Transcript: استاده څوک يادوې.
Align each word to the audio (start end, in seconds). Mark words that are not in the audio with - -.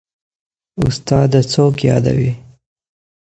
استاده 0.85 1.41
څوک 1.53 1.75
يادوې. 1.89 2.31